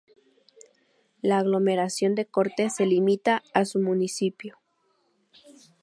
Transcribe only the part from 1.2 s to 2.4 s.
La aglomeración de